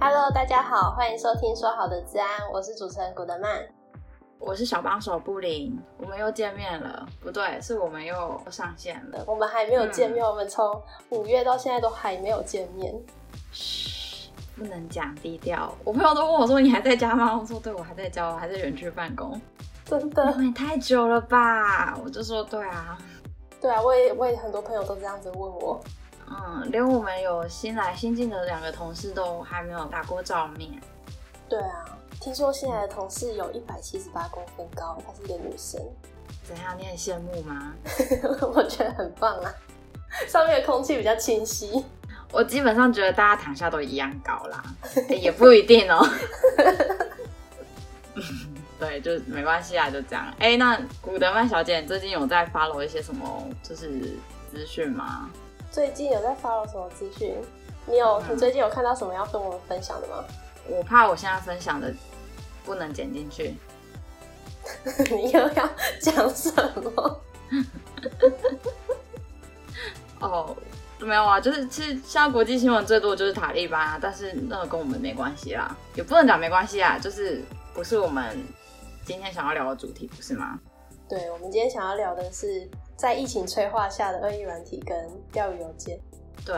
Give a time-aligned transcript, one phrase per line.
[0.00, 3.66] Hello，大家好，欢迎收听说好的治安，我是主持人古德曼，
[4.38, 10.80] 我是小帮手布林，我们又见面了，不对，是我们又上线了，我们还没有见面，嗯、我们从
[11.10, 12.94] 五月到现在都还没有见面，
[13.50, 15.74] 嘘，不能讲低调。
[15.82, 19.38] 我朋友都问我说：“你还在家吗？”我说：“对，我还在家，我还在园区办公。”
[19.84, 21.98] 真的，你太久了吧？
[22.04, 22.96] 我就说：“对啊，
[23.60, 25.80] 对啊，我也我也很多朋友都这样子问我。”
[26.30, 30.70] 嗯，连我们有新来新进的两个同事都还没有打过照面。
[31.48, 31.84] 对啊，
[32.20, 35.80] 听说新来的同事有一百七十八公分高，她是一个女生。
[36.44, 36.76] 怎样？
[36.78, 37.72] 你很羡慕吗？
[38.54, 39.54] 我觉得很棒啊，
[40.26, 41.84] 上面的空气比较清晰。
[42.30, 44.62] 我基本上觉得大家躺下都一样高啦，
[45.08, 46.06] 欸、也不一定哦。
[48.78, 50.26] 对，就没关系啊，就这样。
[50.38, 53.88] 哎、欸，那古德曼小姐，你最近有在 follow 一些什么就是
[54.50, 55.30] 资讯吗？
[55.70, 57.34] 最近有在 follow 什么资讯？
[57.86, 58.34] 你有、嗯？
[58.34, 60.24] 你最近有看到什么要跟我们分享的吗？
[60.68, 61.92] 我怕我现在分享的
[62.64, 63.54] 不能剪进去。
[65.14, 65.68] 你又要
[66.00, 66.52] 讲什
[66.82, 67.20] 么？
[70.20, 70.56] 哦，
[70.98, 78.36] 没有啊，就是其实现在国际新闻最多的就是塔利班啊，但是那个跟我们没关系啦，也不能讲没关系啊，就是不是我们
[79.06, 80.58] 今天想要聊的主题，不是吗？
[81.08, 84.94] 对，我们今天想要聊的是在疫情催化下的恶意软体跟
[85.30, 85.98] 钓鱼邮件。
[86.44, 86.56] 对，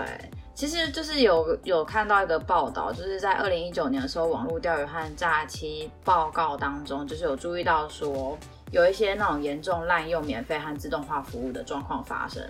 [0.55, 8.39] 其实就是有有看到一个报道，就是在二零一九年的时候，网络钓鱼和诈欺报告当中，就是有注意到说
[8.71, 12.43] 有一些那种严重滥用免费和自动化服务的状况发生，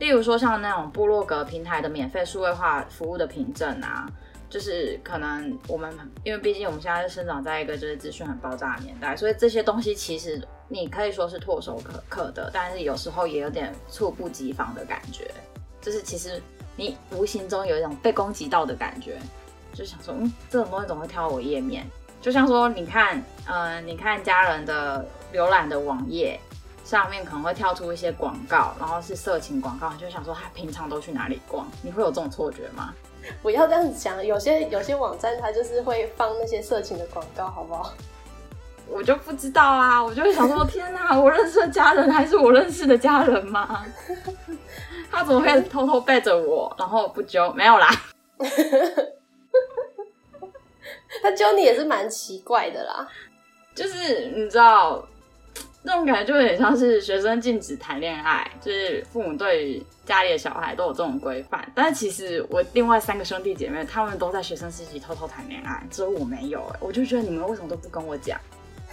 [0.00, 4.06] 例如说像那种部落格平台的免费数位化服务的凭证啊。
[4.48, 15.30] 就是可能我们，因为毕竟我们现在是生长在一个就是资讯很爆炸的年代，所以这些东西其实你可以说是唾手可可得，但是有时候也有点猝不及防的感觉。
[15.80, 16.42] 就是其实
[16.74, 19.18] 你无形中有一种被攻击到的感觉，
[19.72, 21.86] 就想说，嗯，这种东西怎么会跳到我页面？
[22.20, 26.40] 就像说，你看，嗯、你看家人的浏览的网页
[26.84, 31.68] 上面可能会跳出一些广告，然后是色情广告，你就想说他平常都去哪里逛？
[31.82, 32.92] 你会有这种错觉吗？
[33.42, 37.92] 不要这样子讲，有些有些网站它就是会放那些色情的广告，好不好？
[38.88, 43.84] 我就不知道啊，我就会想说，天哪， 我认识的家人还是我认识的家人吗？
[45.10, 47.52] 他怎么会偷偷背着我，然后不揪？
[47.52, 47.88] 没有啦，
[51.22, 53.08] 他揪你也是蛮奇怪的啦，
[53.74, 55.06] 就是你知道。
[55.88, 61.64] 那种感觉就有点像是学生禁止谈恋爱，就是父母对于家里的小孩都有这种规范。
[61.76, 66.58] 但其实我另外三个兄弟姐妹，他们都在学生时期偷偷谈恋爱，只有我没有。
[66.74, 68.36] 哎，我就觉得你们为什么都不跟我讲？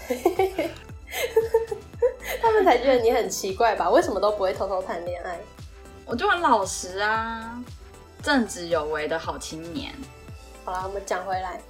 [2.42, 3.90] 他们才觉得你很奇怪吧？
[3.90, 5.40] 为什么都不会偷偷谈恋爱？
[6.06, 7.62] 我就很老实啊，
[8.22, 9.94] 正直有为的好青年。
[10.66, 11.62] 好啦，我们讲回来。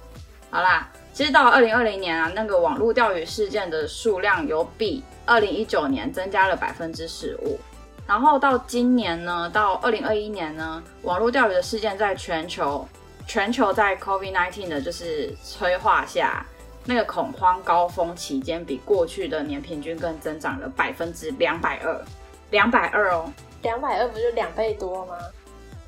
[0.50, 7.58] 好啦，其实到了二零二零年啊，那个网络钓鱼事件的数量有比二零一九年增加了百分之十五，
[8.06, 12.86] 然后到今年呢，到二零二一年呢，网络钓鱼的事件在全球，
[13.26, 16.46] 全球在 COVID-19 的就是催化下，
[16.84, 22.04] 那个恐慌高峰期间，比过去的年平均更增长了百分之两百二，
[22.50, 25.16] 两百二哦，两百二不就两倍多吗？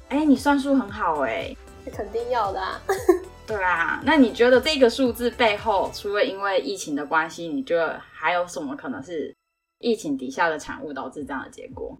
[0.08, 2.80] 哎，你算数很好哎，是肯定要的啊。
[3.46, 9.32] 对啊，那你觉得这个数字背后，除了因为疫情的关系，你觉得还有什么可能是
[9.78, 11.96] 疫情底下的产物导致这样的结果？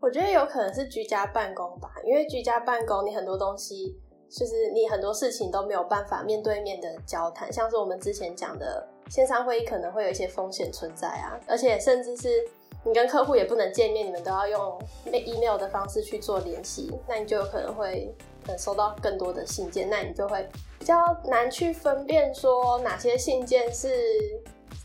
[0.00, 3.94] 我觉得有可能是居家办公吧，因为居家办公，你很多东西
[4.30, 12.46] 就是你很多事情都没有办法面对面的交谈，像是我们之前讲的线上会议可能会有一些风险存在啊，而且甚至是
[12.84, 14.78] 你跟客户也不能见面，你们都要用
[15.12, 18.14] email 的方式去做联系，那你就有可能会。
[18.58, 20.44] 收到更多的信件，那你就会
[20.76, 20.96] 比较
[21.26, 23.88] 难去分辨说哪些信件是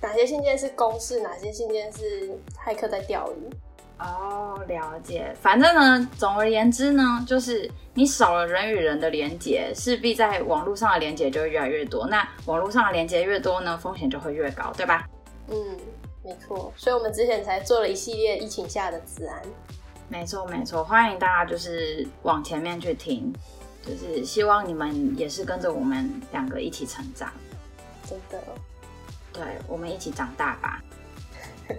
[0.04, 3.50] 哪些信件是公事，哪些信件是骇客在钓鱼。
[3.98, 5.34] 哦，了解。
[5.42, 12.06] 反正呢，总而言之呢，就是你少了人与人的连接，势必在网络上的连接就会越来越多。
[12.08, 15.08] 那网络上的连接越多呢，风险就会越高，对吧？
[15.48, 15.78] 嗯，
[16.24, 16.74] 没错。
[16.76, 19.42] 所以我们之前才做了一系列疫情下的治安。
[20.10, 23.34] 没错没错，欢迎大家就是往前面去听，
[23.82, 27.32] 就是希望你们也是跟着我们两个一起成长，
[28.08, 28.40] 真的，
[29.34, 30.84] 对，我们一起长大吧。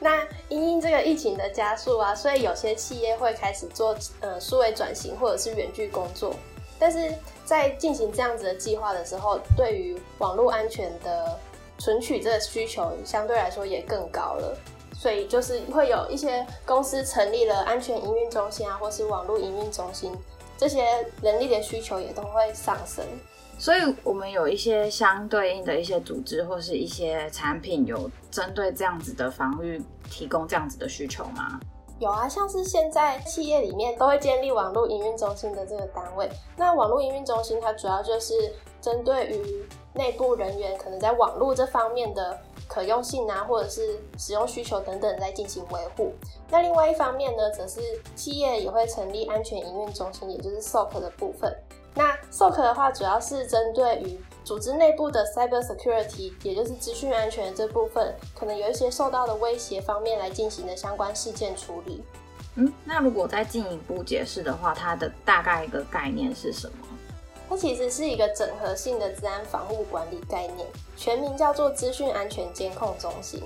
[0.00, 6.34] 那因应这个疫情的加速啊，所以有些企业会开始做呃数位转型或者是远距工作，
[6.78, 7.12] 但是
[7.44, 11.38] 在进行这样子的计划的时候，对于网络安全的
[11.78, 14.56] 存取这个需求相对来说也更高了。
[14.96, 20.12] 所以就是会有一些公司成立了安全营运中心啊，或是网络营运中心，
[20.56, 20.84] 这些
[21.22, 23.04] 人力的需求也都会上升。
[23.58, 31.58] 所以，我们有一些相对应的一些组织或是一些产品，有针对这样子的防御提供这样子的需求吗？
[31.98, 36.30] 有啊，像是现在企业里面都会建立网络营运中心的这个单位。
[36.56, 42.38] 那网络营运中心它主要就是针对于内部人员可能在网络这方面的
[42.68, 46.14] 可用性啊，或者是使用需求等等在进行维护。
[46.48, 47.80] 那另外一方面呢，则是
[48.14, 51.52] 企业也会成立安全营运中心，也就是 SOC 的部分。
[51.98, 62.04] 那 SOC 的话，主要是针对于组织内部的 cyber security，也就是资讯安全这部分，可能有一些受到的威胁方面来进行的相关事件处理。
[62.54, 66.86] 嗯，那如果再进一步解释的话，它的大概一个概念是什么？
[67.48, 73.42] 它其实是一个整合性的治安防护管理概念，全名叫做资讯安全监控中心。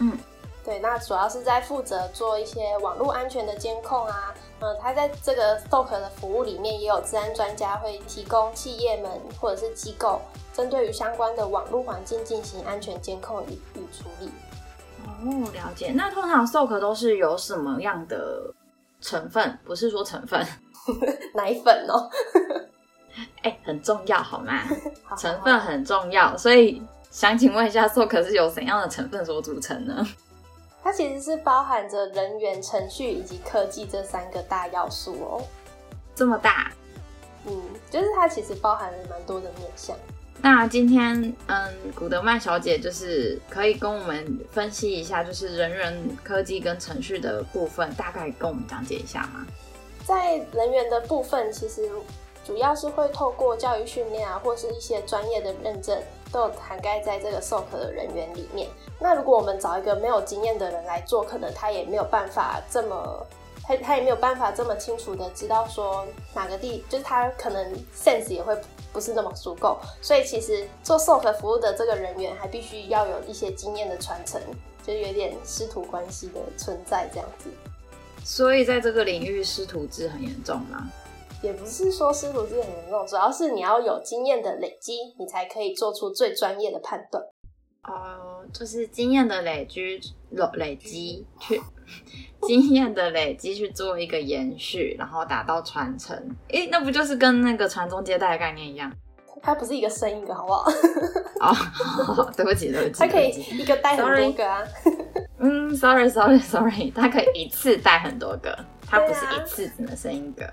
[0.00, 0.18] 嗯。
[0.64, 9.10] 对，那主要是在负责做一些网络安全的监控啊，嗯，他在这个 SOC 的服务里面也有治安专家会提供企业们
[9.40, 10.20] 或者是机构，
[10.54, 14.30] 针对于相关的网络环境进行安全监控与与处理。
[15.04, 15.90] 哦，了解。
[15.92, 18.54] 那通常 SOC 都是有什么样的
[19.00, 19.58] 成分？
[19.64, 20.46] 不是说成分，
[21.34, 22.08] 奶粉哦。
[23.42, 24.60] 哎、欸，很重要好吗？
[25.02, 26.80] 好好好，成分很重要，所以
[27.10, 30.06] 想请问一下，SOC 是由怎样的成分所组成呢？
[30.82, 35.42] 它其实是包含着人员、程序以及科技这三个大要素哦。
[36.14, 36.72] 这么大？
[37.46, 39.96] 嗯，就是它其实包含了蛮多的面向。
[40.40, 49.46] 那今天，嗯，古德曼小姐就是可以跟我们分析一下，就是人员、科技跟程序的部分，大概跟我们讲解一下吗？
[50.04, 51.88] 在人员的部分，其实
[52.44, 56.00] 主要是会透过教育训练啊，或是一些专业的认证。
[56.32, 58.66] 都有涵盖在这个 SOC 的人员里面。
[58.98, 63.26] 那如果我们找一个没有经验的人来做，可能他也没有办法这么，
[63.62, 68.56] 他他也没有办法这么清楚的知道说哪个地，就是他可能 sense 也会
[68.94, 69.78] 不是那么足够。
[70.00, 74.40] 所以其实做 SOC 服务的这个人员，还必须要有一些经验的传承，
[74.82, 77.50] 就有点师徒关系的存在这样子。
[78.24, 80.90] 所以在这个领域，师徒制很严重吗？
[81.42, 87.22] 也不是说师徒制很严重，主要是你要有经验的累积，你才可以做出最专业的判断。
[87.82, 90.00] 哦、呃，就是经验的累积，
[90.30, 91.60] 累累积去
[92.46, 96.16] 经验的累积去做一个延续，然后达到传承。
[96.48, 98.92] 诶，那不就是跟那个传宗接代的概念一样？
[99.42, 100.70] 它不是一个生一个，好不好？
[101.42, 104.62] 哦， 对不起，对不起，它可以一个带很多个啊。
[105.38, 108.56] 嗯，sorry，sorry，sorry，它可以一次带很多个，
[108.86, 110.48] 它不是一次只能生一个。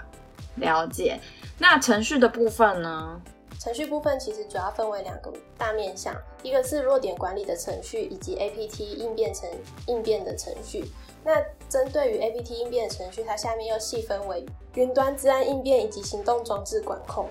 [0.56, 1.20] 了解，
[1.58, 3.22] 那程序的部分呢？
[3.60, 9.50] 程序部分其实主要分为两个大面向，一个是弱点管理的程序，以及 APT 应变程
[9.88, 10.86] 应变的程序。
[11.26, 11.36] 那
[11.68, 17.28] 针对于 APT 应变的程序，它下面又细分为云端资安应变以及行动装置管控。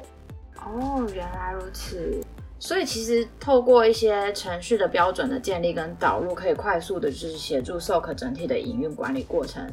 [0.56, 2.20] 哦，原来如此。
[2.58, 9.66] 所以其实透过一些程序的标准的建立跟导入，可以快速的就是协助 SOC 整体的营运管理过程。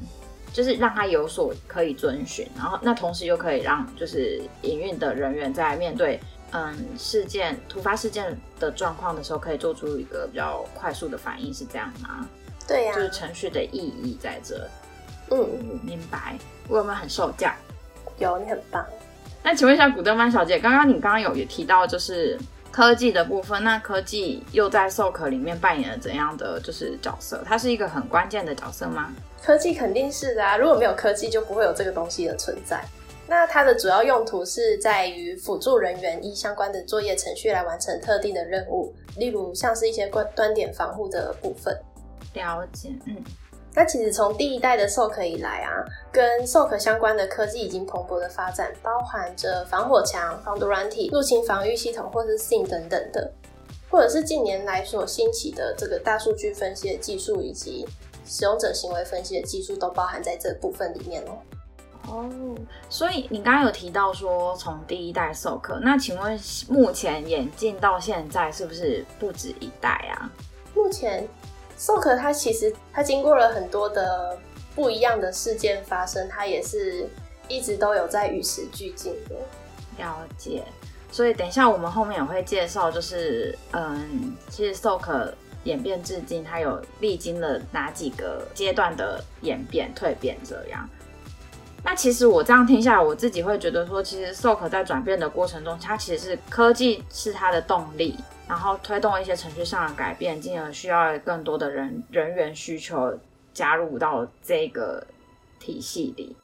[0.56, 6.18] 就是让他有所可以遵循，然后那同时又可以让就是营运的人员在面对
[6.52, 12.25] 嗯事件突发事件的状况的时候，可以做出一个比较快速的反应，是这样吗？
[12.66, 14.66] 对呀、啊，就是程序的意义在这。
[15.30, 15.38] 嗯，
[15.84, 16.38] 明白。
[16.69, 17.52] 我有没有很受教？
[18.18, 18.85] 有，你很棒。
[19.44, 22.40] 那请问一下古德曼小姐，刚刚你刚刚有也提到就是
[22.76, 27.42] 科技的部分，那科技又在 SOC 里面扮演了怎样的就是角色？
[27.46, 29.16] 它是一个很关键的角色吗？
[29.42, 32.84] 科技肯定是的啊，如果没有科技，就不会有这个东西的存在。
[33.30, 41.74] 那它的主要用途是在于辅助人员依相关的作业程序来完成特定的任务，例如像是一些端端点防护的部分。
[42.34, 43.16] 了解，嗯。
[43.76, 53.32] 那其实从第一代的 SOC 以来啊，跟 SOC 相关的科技已经蓬勃的发展，包含着防火墙、防毒软体、入侵防御系统或是 SIEM 等等的，
[53.90, 57.86] 或者是近年来所兴起的这个大数据分析的技术以及。
[58.28, 61.38] 使用者行为分析的技术都包含在这部分里面哦。
[62.08, 62.28] 哦，
[62.90, 70.28] 所以你刚刚有提到说从第一代 SOC，那请问目前演进到现在是不是不止一代啊？
[70.74, 71.24] 目前
[71.78, 74.38] SOC 它其实他经过了很多的
[74.76, 77.08] 不一样的事件发生，他也是
[77.48, 79.36] 一直都有在与时俱进的。
[79.98, 80.64] 了解。
[81.12, 85.34] 所以等一下我们后面也会介绍，就是嗯，其实 SOC。
[85.66, 90.38] 演变至今，他有历经了哪几个阶段的演变、蜕变？
[90.48, 90.88] 这样，
[91.85, 103.15] 那其实我这样听下来，我自己会觉得说，其实 SOC 在转变的过程中，它其实是科技是它的动力，然后推动一些程序上的改变，进而需要更多的人人员需求
[103.54, 105.06] 加入到这个
[105.59, 106.35] 体系里。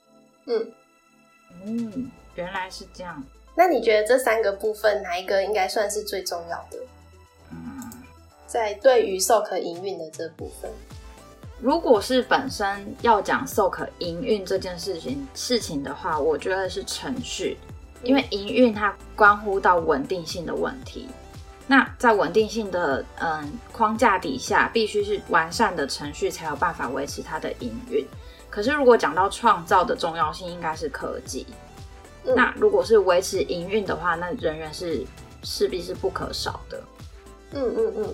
[0.46, 0.72] 嗯，
[1.66, 3.22] 嗯，原来是这样。
[3.56, 6.78] 那你觉得这三个部分哪一个应该算是最重要的？
[7.52, 7.92] 嗯，
[8.46, 10.72] 在对于 SOC 营运的这部分，
[11.62, 17.58] 如果是本身要讲 SOC 营运这件事情事情的话，我觉得是程序，
[18.04, 21.08] 因为营运它关乎到稳定性的问题。
[21.68, 28.06] 那在稳定性的嗯框架底下，必须是完善的程序才有办法维持它的营运。
[28.50, 31.46] 可是如果讲到创造的重要性，应该是科技。
[32.26, 35.06] 嗯、那如果是维持营运的话，那人员是
[35.44, 36.84] 势必是不可少的。
[37.54, 38.14] 嗯嗯嗯，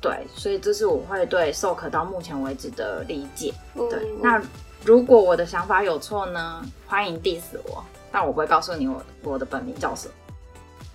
[0.00, 3.52] 对，所以这是我会对 SOK 到目前为止的理解。
[3.74, 4.42] 嗯、对，那
[4.84, 6.62] 如果我的想法有错呢？
[6.86, 10.14] 欢迎 diss 我，但我不会告诉你我我的本名叫什么。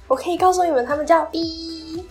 [0.07, 2.05] 我可以告诉你们，他们叫 B。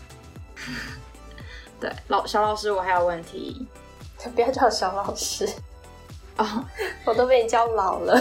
[1.81, 3.67] 对，老小老师，我还有问题。
[4.35, 5.47] 不要叫小老师
[6.39, 6.65] 哦，
[7.05, 8.19] 我都被你叫老了。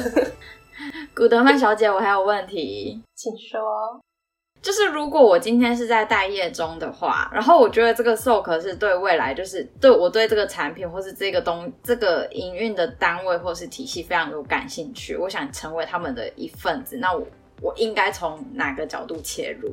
[1.15, 4.01] 古德曼小姐，我还有问题，请说。
[4.63, 17.27] 就是如果我今天是在待业中的话，然后我觉得这个 SOC 是对未来，就是对我对这个产品或是这个东这个营运的单位或是体系非常有感兴趣，我想成为他们的一份子，那我
[17.61, 19.69] 我应该从哪个角度切入？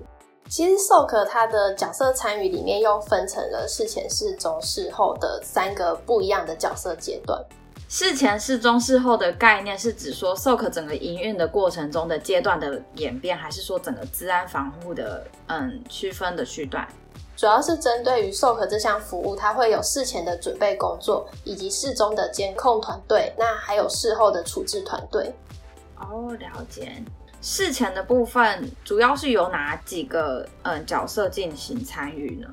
[0.49, 7.41] 其实 SOC 它的角色参与里面又分成了事前、事中、事后的三个不一样的角色阶段。
[7.91, 16.87] 事前、事中、事后的概念是指说，SOC 整个营运的过程中的阶段的演变，还是说整个治安防护的嗯区分的区段？
[17.37, 25.35] 主要是针对于 SOC 这项服务，它会有事前的准备工作，以及事中的监控团队，那还有事后的处置团队。
[25.99, 27.03] 哦，了解。
[27.43, 32.49] 事前的部分主要是由哪几个嗯角色进行参与呢？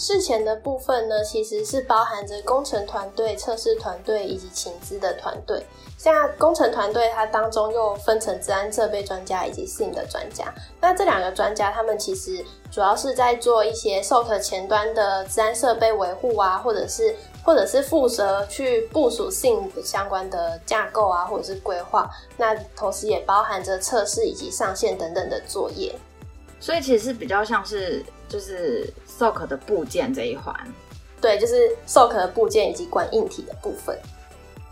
[0.00, 5.62] 事前的部分呢，其实是包含着工程团队、测试团队以及请资的团队。
[5.98, 10.50] 像工程团队，它当中又分成治安设备专家以及 SIM 的专家。
[10.80, 12.42] 那这两个专家，他们其实
[12.72, 17.14] 主要是在做一些 SOC 前端的治安设备维护啊，或者是
[17.44, 22.10] 或者是负责去部署 SIM 相关的架构啊，或者是规划。
[22.38, 25.94] 那同时也包含着测试以及上线等等的作业。
[26.58, 30.54] 所以其实是比较像是就是 SOC 的部件这一环，
[31.20, 33.94] 对，就是 SOC 的部件以及管硬体的部分。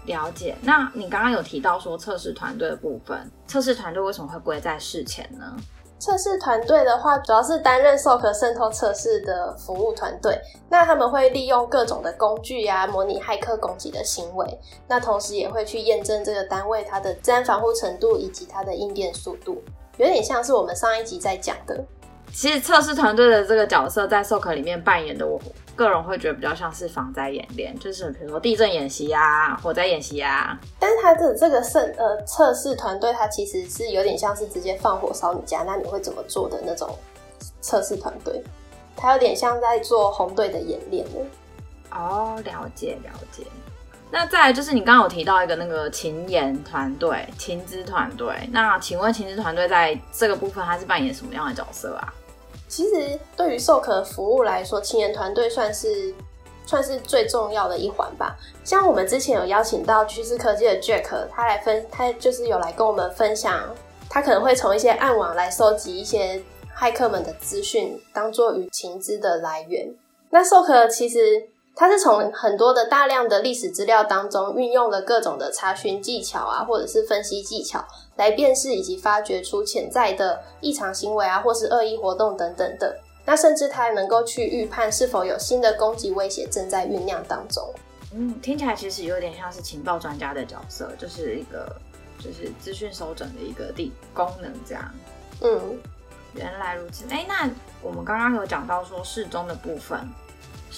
[0.06, 0.56] 了解。
[0.62, 5.54] 那你刚刚有提到说测试团队的部分，测试团队为什么会归在事前呢？
[5.98, 10.40] 测试团队的话，主要是担任 SOC 渗透测试的服务团队。
[10.70, 14.58] 那他们会利用各种的工具呀、啊，模拟骇客攻击的行为。
[14.86, 19.62] 那同时也会去验证这个单位它的自然防护程度以及它的应变速度。
[19.98, 21.84] 有点像是我们上一集在讲的。
[22.32, 25.40] 其实测试团队的这个角色在 SOC 里面扮演的，我
[25.74, 30.58] 个人会觉得比较像是防灾演练，就是比如说地震演习啊、火灾演习啊。
[30.78, 36.96] 但是他的这个测呃测试团队，他其实是有点像是直接放火烧你家，那你会怎么做的那种
[37.60, 38.42] 测试团队？
[38.96, 41.20] 他有点像在做红队的演练呢。
[41.90, 43.44] 哦，了解了解。
[44.10, 52.12] 那再来就是你刚刚有提到一个那个情研团队、情资团队，那请问情资团队在这个部分它是扮演什么样的角色啊？
[52.68, 56.14] 其实对于 SOC 服务来说，青年团队算是
[56.66, 58.36] 算是最重要的一环吧。
[58.62, 63.74] 像我们之前有邀请到趋势科技的 Jack，他来分，他就是有来跟我们分享，
[64.08, 66.40] 他可能会从一些暗网来收集一些
[66.76, 69.92] 骇客们的资讯，当做与情资的来源。
[70.30, 71.48] 那 SOC 其实。
[71.78, 82.98] 它是从很多的大量的历史资料当中运用了各种的查询技巧啊，或者是分析技巧来辨识以及发掘出潜在的异常行为啊，或是恶意活动等等的。
[83.24, 87.72] 那甚至它还能够去预判是否有新的攻击威胁正在酝酿当中。
[88.12, 91.76] 嗯，听起来其实有点像是情报专家的角色，就是一个
[92.18, 94.92] 就是资讯收整的一个地功能这样。
[95.42, 95.78] 嗯，
[96.34, 97.04] 原来如此。
[97.08, 97.48] 哎，那
[97.80, 100.00] 我们刚刚有讲到说适中的部分。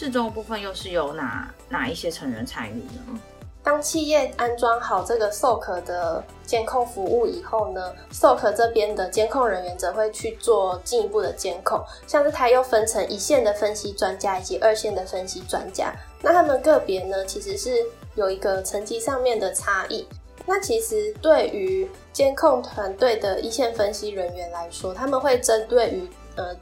[0.00, 3.20] 事中部分又是由哪哪一些成员参与呢？
[3.62, 15.94] 当企业安装好这个 SOC 的监控服务以后呢，SOC 这边的监控人员则会去做进一步的监控，像是它又分成一线的分析专家以及二线的分析专家。
[16.22, 20.08] 那他们个别呢，其实是有一个层级上面的差异。
[20.46, 26.56] 那其实对于监控团队的一线分析人员来说，他们会针对于呃。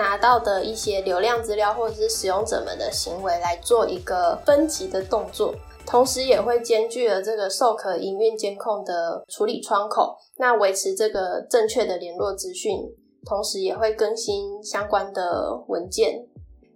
[0.00, 5.54] 拿到的一些流量资料或者是使用者们的行为来做一个分级的动作，
[5.84, 12.80] 同时也会兼具了这个授课营运监控的处理窗口，那维持这个正确的联络资讯，
[13.26, 16.26] 同时也会更新相关的文件。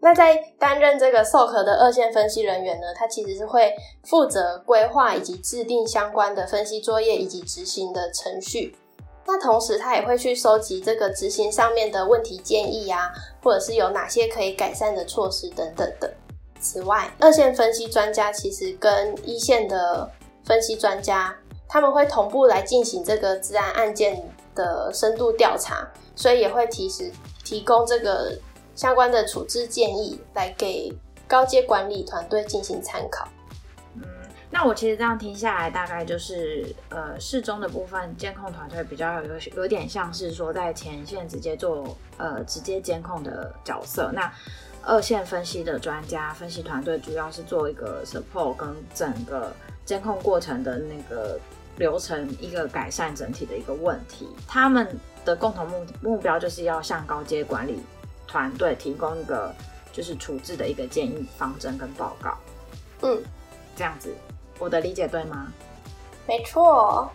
[0.03, 3.73] 那在担任这个 SOC 的二线分析人员呢，他其实是会
[4.05, 8.77] 负责规划以及制定相关的分析作业以及执行的程序。
[9.27, 13.11] 那同时，他也会去收集这个执行上面的问题建议啊，
[13.43, 16.13] 或者是有哪些可以改善的措施等等的。
[16.61, 20.11] 此外，二线分析专家其实跟一线的
[20.45, 21.35] 分析专家，
[21.69, 24.23] 他们会同步来进行这个治安案件
[24.55, 27.11] 的深度调查，所以也会提示
[27.45, 28.39] 提供这个
[28.75, 30.93] 相关的处置建议，来给
[31.27, 33.27] 高阶管理团队进行参考。
[34.55, 44.13] 那我其实这样听下来，大概就是呃，事中的部分监控团队比较有有点像是说在前线直接做呃直接监控的角色。
[44.15, 44.33] 那
[44.83, 49.53] 二线分析的专家分析团队主要是做一个 support 跟整个
[49.85, 51.37] 监控过程的那个
[51.77, 54.29] 流程一个改善整体的一个问题。
[54.47, 54.87] 他们
[55.25, 57.81] 的共同目目标就是要向高阶管理
[58.29, 59.53] 团队提供一个
[59.93, 62.39] 就是处置的一个建议方针跟报告。
[63.03, 63.21] 嗯，
[63.75, 64.15] 这样子。
[64.59, 65.53] 我的理解对吗？
[66.27, 67.11] 没错，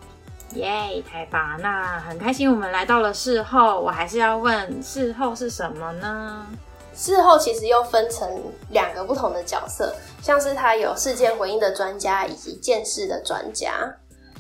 [0.54, 1.58] 耶，太棒了！
[1.60, 6.46] 那很开心，我们来到了事后，我还是要问，事后是什么呢？
[6.94, 8.30] 事后其实又分成
[8.72, 13.96] 两个不同的角色，像是他有事件回应的专家以及见事的专家。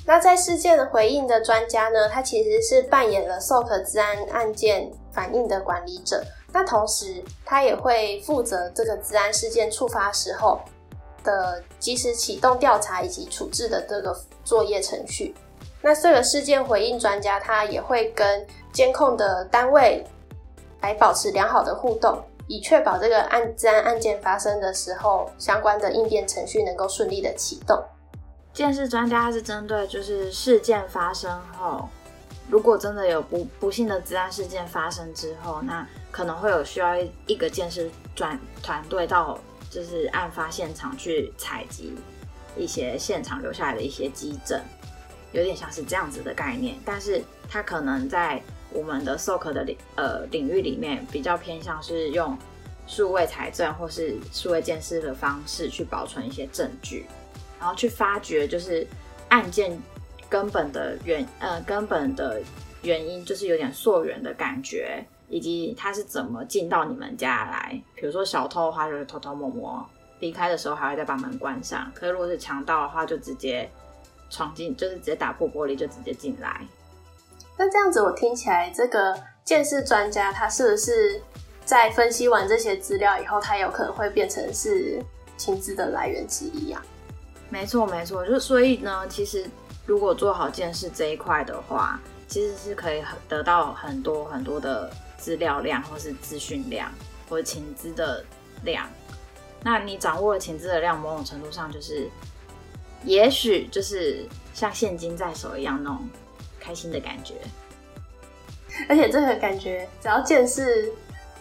[0.05, 10.59] 那在事件的回应的专家呢，他其实是扮演了 SOC 治安案件反应的管理者，那同时他也会负责这个治安事件触发时候。
[11.23, 15.35] 的及时启动调查以及处置的这个作业程序，
[15.81, 20.05] 那这个事件回应专家他也会跟监控的单位
[20.81, 27.83] 来保持良好的互动，以确保这个案资安案件发生的时候，相关的应变程序能够顺利的启动。
[28.53, 31.87] 鉴识专家是针对就是事件发生后，
[32.49, 36.95] 如果真的有不不幸的治安事件发生之后，那可能会有需要
[37.27, 39.37] 一个鉴识专团队到。
[39.69, 41.93] 就是案发现场去采集
[42.57, 44.59] 一些现场留下来的一些基证，
[45.31, 46.75] 有点像是这样子的概念。
[46.83, 52.37] 但是它可能在我们的 SOC 的领呃领域里面比较偏向是用
[52.87, 57.05] 数位采证或是数位监视的方式去保存一些证据，
[57.59, 58.85] 然后去发掘就是
[59.29, 59.79] 案件
[60.27, 62.41] 根本的原呃根本的
[62.81, 65.05] 原因，就是有点溯源的感觉。
[65.29, 67.81] 以及他是怎么进到你们家来？
[67.95, 69.87] 比如说小偷的话，就是偷偷摸摸
[70.19, 71.89] 离开的时候，还会再把门关上。
[71.93, 73.69] 可是如果是强盗的话，就直接
[74.29, 76.59] 闯进，就是直接打破玻璃就直接进来。
[77.57, 81.21] 那这样子，我听起来，这个鉴识专家他是不是
[81.63, 84.99] 在分析完这些资料以后，他有可能会变成是
[85.37, 86.81] 情资的来源之一啊？
[87.49, 88.25] 没错，没错。
[88.25, 89.45] 就所以呢，其实
[89.85, 94.91] 如果做好鉴识这一块的话，其实是可以得到很多很多的。
[95.19, 96.89] 资料量，或是资讯量，
[97.29, 98.23] 或者情资的
[98.63, 98.87] 量，
[99.61, 102.09] 那你掌握了情资的量，某种程度上就是，
[103.03, 106.07] 也许就是像现金在手一样那种
[106.59, 107.35] 开心的感觉。
[108.87, 110.89] 而且这个感觉，只要件事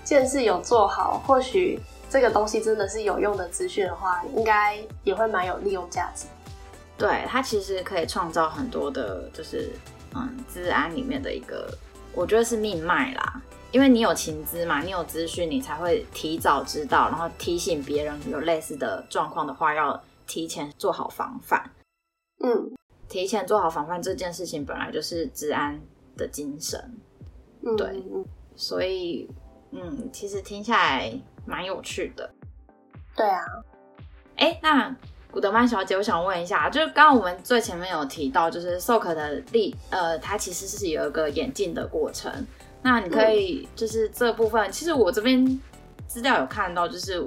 [0.02, 1.78] 件事有做好，或许
[2.10, 6.26] 这个东西真的是有用的资讯的话，应该也会蛮有利用价值。
[6.96, 9.70] 对，它其实可以创造很多的，就是
[10.16, 11.72] 嗯，资安里面的一个，
[12.12, 13.40] 我觉得是命脉啦。
[13.70, 21.70] 因为你有情资嘛，你有资讯，你才会提早知道，然后提醒别人有类似的状况的话，要提前做好防范。
[22.42, 22.72] 嗯，
[23.08, 25.78] 提前做好防范这件事情本来就是治安
[26.16, 26.98] 的精神。
[27.62, 28.02] 嗯，对，
[28.56, 29.28] 所以，
[29.72, 31.12] 嗯，其实听下来
[31.44, 32.30] 蛮有趣的。
[33.14, 33.44] 对啊，
[34.36, 34.96] 哎，那
[35.30, 42.32] 古德曼小姐，我想问一下，就是刚刚我们最前面有提到，就是 SOC 的力，呃，它其实是有一个演进的过程。
[42.82, 45.60] 那你可以就是这部分，嗯、其实我这边
[46.06, 47.26] 资料有看到，就是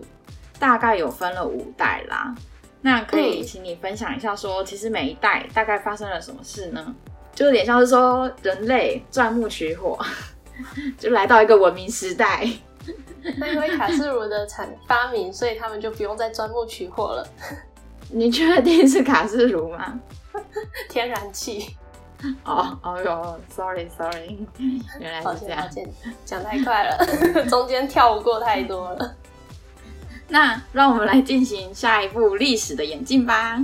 [0.60, 2.34] 大概有分了五代啦。
[2.82, 6.96] 那可以请你分享一下说，说其实每一代大概发生了什么事呢？
[7.36, 9.98] 就有点像是说人类钻木取火，
[10.98, 12.48] 就来到一个文明时代。
[13.38, 17.28] 那因为卡式炉的产发明，所以他们就不用再钻木取火了。
[18.10, 20.00] 你确定是卡式炉吗？
[20.90, 21.78] 天然气。
[22.45, 24.38] 哦哦哟，sorry sorry，
[24.99, 25.67] 原来是这样，
[26.23, 29.15] 讲太快了， 中间跳过太多了。
[30.29, 33.60] 那让我们来进行下一步历史的演进吧。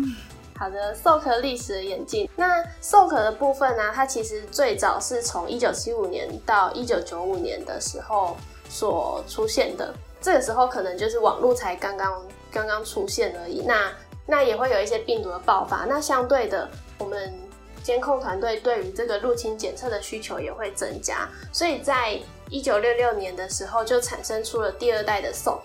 [0.57, 2.27] 好的，SOC 历史的演进。
[2.35, 8.35] 那 SOC 的部分呢、啊，它其实最早是从一九七五年到一九九五年的时候
[8.67, 9.93] 所出现的。
[10.19, 13.61] 这个时候可能就是网络才刚刚刚刚出现而已。
[13.67, 13.91] 那
[14.25, 15.85] 那也会有一些病毒的爆发。
[15.85, 16.67] 那相对的，
[16.97, 17.46] 我们。
[17.88, 22.19] 监控团队对于这个入侵检测的需求也会增加，所以在
[22.50, 25.62] 一九六六年的时候就产生出了第二代的 SOC。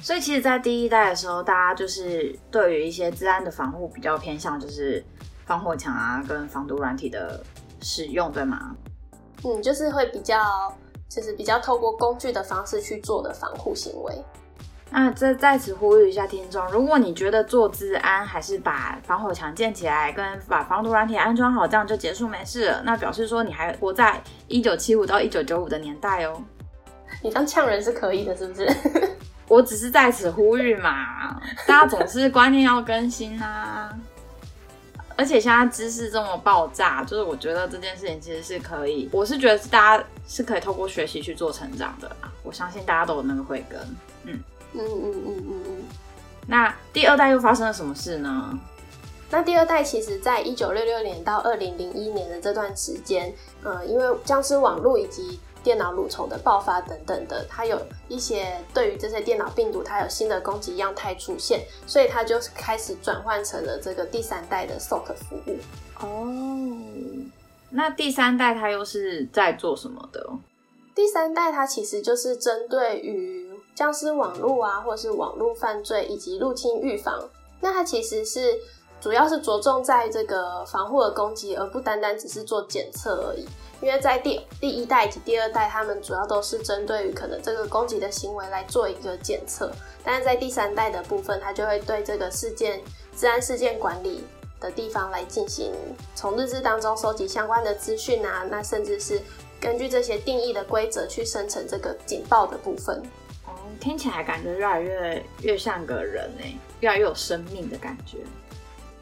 [0.00, 5.04] 所以其实，在第一代的时候，大家就是对于一些治安的防护比较偏向，就是
[5.46, 7.42] 防火墙啊跟防毒软体的
[7.82, 8.76] 使用，对吗？
[9.42, 10.72] 嗯，就是会比较，
[11.08, 14.14] 就是比较透过工具的方式去做的防护行为。
[14.96, 26.40] 那这在此呼吁一下听众，如果你觉得做治安还是把防火墙建起来，跟把防毒软体安装好，这样就结束没事了，那表示说你还活在一九七五到一九九五的年代哦。
[27.24, 28.68] 你当呛人是可以的，是不是？
[29.48, 33.92] 我只是在此呼吁嘛，大家总是观念要更新啊。
[35.16, 42.30] 而且现在知识这么爆炸，就是我觉得这件事情其实是可以，我是觉得是大家是可以透过学习去做成长的啊。
[42.44, 43.80] 我相信大家都有那个慧根，
[44.22, 44.40] 嗯。
[44.74, 45.84] 嗯嗯嗯嗯嗯，
[46.46, 48.58] 那第二代又发生了什么事呢？
[49.30, 53.34] 那第二代其实，在一九六六年到二零零一年的这段时间，
[53.64, 65.56] 呃，因为僵尸网络以及电脑蠕虫的爆发等等的，它有一些对于这些电脑病毒，它有新的攻击样态出现，所以它就开始转换成了这个第三代的 SOC 服务。
[66.00, 66.68] 哦，
[67.70, 70.24] 那第三代它又是在做什么的？
[70.94, 73.43] 第三代它其实就是针对于
[73.74, 77.22] 僵尸网络啊，或是网络犯罪以及入侵预防，
[77.60, 78.58] 那它其实是
[79.00, 83.44] 主要是着重在这个防护的攻击，而不单单只是做检测而已。
[83.80, 89.70] 因为在第第一代以及第二代，他们主要都是针对于可能这个攻击的行为来做一个检测，
[90.02, 92.80] 但是在第三代的部分，它就会对这个事件、
[93.14, 94.24] 治安事件管理
[94.58, 95.74] 的地方来进行
[96.14, 99.20] 从日志当中收集相关的资讯啊，那甚至是
[99.60, 103.02] 根据这些定义的规则去生成这个警报的部分。
[103.78, 108.18] 听起来感觉越来越越像个人哎，越来越有生命的感觉。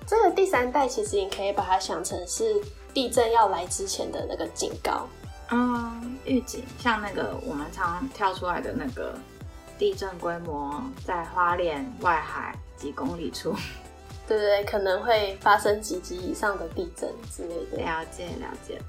[0.06, 2.60] 这个第三代其实你可以把它想成是
[2.92, 5.08] 地震要来之前的那个警告，
[5.50, 9.14] 嗯，预警，像那个我们常常跳出来的那个
[9.78, 13.54] 地震规模在花莲外海几公里处，
[14.26, 17.82] 对 对对，可能会发生几级以上的地震之类的。
[17.82, 18.80] 了解了解。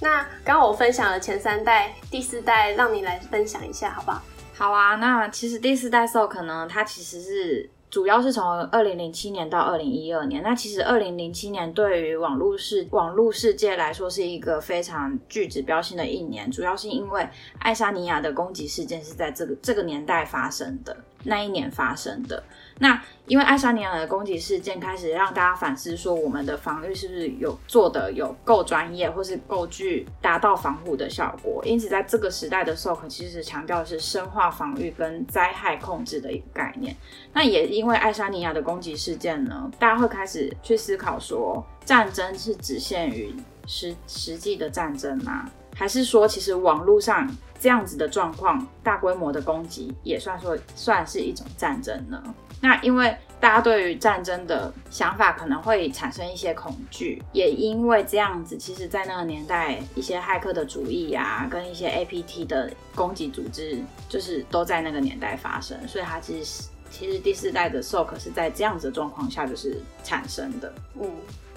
[0.00, 4.20] 那刚刚我分享了前三代，第四代让你来分享一下好不好？
[4.56, 10.44] 好啊，那其实第四代 SOC 呢，它其实是主要是从二零零七年到二零一二年。
[10.44, 22.40] 那其实二零零七年对于网络世网络世界来说是一个非常具指标性的一年，主要是因为爱沙尼亚的攻击事件是在这个这个年代发生的，那一年发生的。
[22.78, 31.62] 那因为爱沙尼亚的攻击事件开始让大家反思，说我们的防御是不是有做的有够专业，或是够具达到防护的效果。
[31.64, 36.94] 因此，在这个时代的 SOC 其实强调的是深化防御跟灾害控制的一个概念。
[37.32, 43.34] 那也因为爱沙尼亚的攻击事件呢，大家会开始去思考说，战争是只限于
[43.66, 45.48] 实实际的战争吗？
[45.76, 52.22] 还是说，其实网络上这样子的状况，大规模的攻击也算说算是一种战争呢？
[52.64, 70.72] 那因为大家对于战争的想法可能会产生一些恐惧，也因为这样子，其实，在那个年代，一些骇客的主义啊，跟一些 APT 的攻击组织，就是都在那个年代发生，所以它其实其实第四代的 SOC 是在这样子的状况下就是产生的。
[70.98, 71.10] 嗯，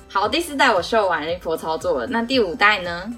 [0.10, 3.15] 好，第四代我秀完 Info 操作了，那第五代呢？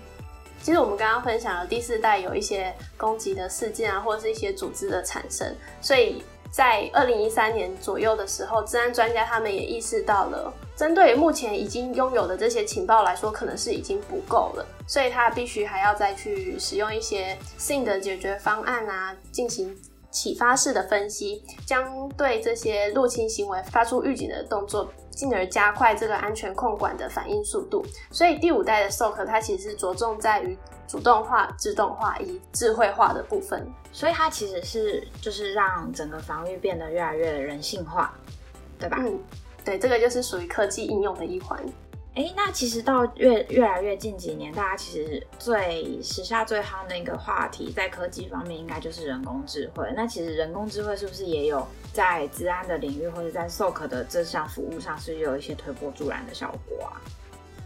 [0.62, 6.24] 其实我们刚刚分享了第四代有一些攻击的事件啊，或者是一些组织的产生，所以。
[6.52, 19.76] 在二零一三年左右的时候，治安专家他们也意识到了，针对目前已经拥有的这些情报来说，可能是已经不够了，所以他必须还要再去使用一些新的解决方案啊，进行
[20.10, 27.84] 启发式的分析，将对这些入侵行为发出预警的动作，进而加快这个安全控管的反应速度。
[28.10, 33.70] 所以第五代的 SOC 它其实是着重在于主动化、自动化以及智慧化的部分。
[33.92, 38.14] 所以它其实是就是让整个防御变得越来越人性化，
[38.80, 38.96] 对吧？
[39.02, 39.20] 嗯，
[39.66, 41.62] 对，这个就是属于科技应用的一环。
[42.16, 49.88] 哎，那其实到越越来越近几年，大家其实最时下最夯的一个话题，在科技方面应该就是人工智慧。
[49.96, 57.00] 那其实人工智慧是不是也有在治安的领域，或者在 SOC 的这项服务上，是有一些推波助澜的效果啊？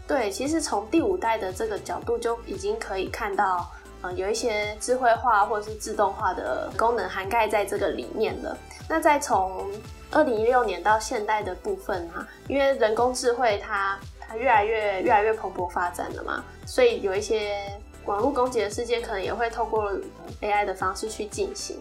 [0.06, 3.68] 对，其实从第五代的这个角度就已经可以看到，
[4.02, 8.56] 呃，有一些智慧化或者是自动化的功能涵盖在这个里面了。
[8.88, 9.68] 那再从
[10.10, 13.98] 二零一六年到现代的部分啊，因为人工智慧它
[14.34, 17.56] 它越来越越来越蓬勃发展了嘛，所以有一些
[18.04, 19.92] 网络攻击的事件可能也会透过
[20.40, 21.78] AI 的方式去进行。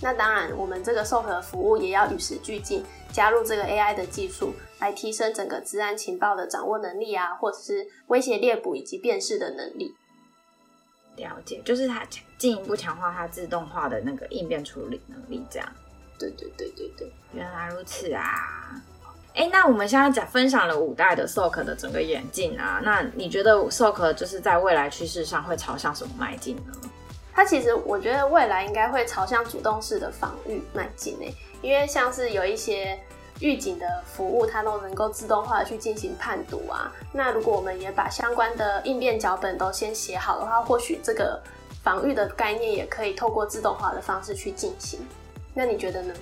[0.00, 9.94] 那当然，我们这个 SOC 的服务也要与时俱进，加入这个 AI 的技术，来提升整个治安情报的掌握能力啊，或者是威胁猎捕以及辨识的能力。
[11.16, 12.04] 了解，就是它
[12.36, 15.72] 进一步强化它自动化的那个应变处理能力，这样。
[16.18, 18.22] 对对对对对，原来如此啊！
[19.34, 26.72] 哎，那我们现在讲分享了五代的 SOC 的整个演进啊，那你觉得 SOC 就是在未来趋势上会朝向什么迈进呢？
[27.32, 32.96] 它其实我觉得未来应该会朝向主动式的防御迈进诶，因为像是有一些
[33.40, 36.92] 预警的服务，它都能够自动化的去进行判读啊。
[37.12, 41.42] 那如果我们也把相关的应变脚本都先写好的话，或许这个
[41.82, 45.00] 防御的概念也可以透过自动化的方式去进行。
[45.52, 46.14] 那你觉得呢？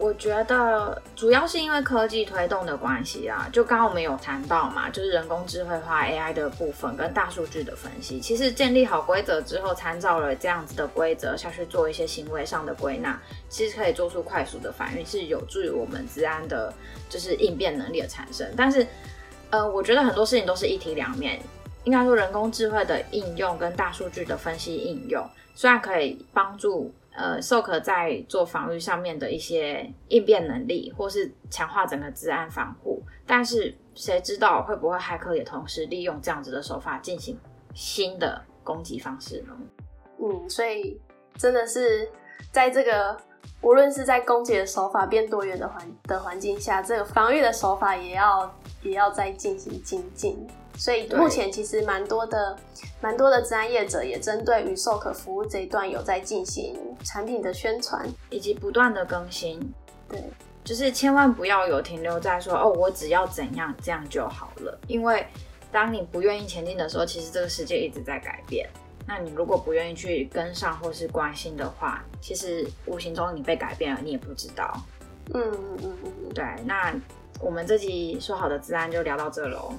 [0.00, 8.20] 我觉得主要是因为科技推动的关系啊，就刚刚我们有谈到嘛，就是人工智慧化 AI 的部分跟大数据的分析。
[8.20, 16.72] 其实建立好规则之后，参照了这样子的规则下去做一些行为上的归纳，其实可以做出快速的反应，是有助于我们治安的，
[17.08, 18.46] 就是应变能力的产生。
[18.56, 18.86] 但是，
[19.50, 21.40] 呃，我觉得很多事情都是一体两面，
[21.82, 26.94] 应该说人工智慧的应用跟大数据的分析应用，虽然可以帮助。
[27.18, 37.36] 呃，SOC 在做防御上面的一些应变能力，或是强化整个治安防护，但是谁知道会不会骇客也同时利用这样子的手法进行
[37.74, 39.56] 新的攻击方式呢？
[40.20, 41.00] 嗯，所以
[41.36, 42.08] 真的是
[42.52, 43.16] 在这个
[43.62, 48.54] 无论是在攻击的手法变多元的环的环境下，这个防御的手法也要
[48.84, 50.46] 也要再进行精进。
[50.78, 52.56] 所以目前其实蛮多的，
[53.00, 59.60] 蛮多的资安业者也针对于 SOC 服务这一段有在进行产品的宣传以及不断的更新。
[60.08, 60.22] 对，
[60.62, 64.78] 就是千万不要有停留在说哦，我只要怎样这样就好了。
[64.86, 65.26] 因为
[65.72, 68.70] 当你不愿意前进的时候，其实这个世界一直在改变。
[69.06, 74.80] 那你如果不愿意去跟上或是关心的话，其实无形中你被改变了，你也不知道。
[75.34, 76.44] 嗯嗯嗯嗯，对。
[76.64, 76.94] 那
[77.40, 79.72] 我们这集说好的资安就聊到这喽。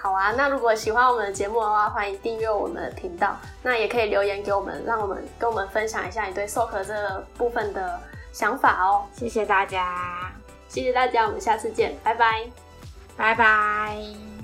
[0.00, 3.36] 好啊，那如果喜欢我们的节目的话，欢迎订阅我们的频道。
[3.62, 8.00] 那也可以留言给我们，让我们跟我们分享一下你对 SOC 这个部分的
[8.32, 9.04] 想法哦。
[9.12, 10.32] 谢谢大家，
[10.68, 12.48] 谢谢大家，我们下次见，拜拜，
[13.16, 14.37] 拜拜。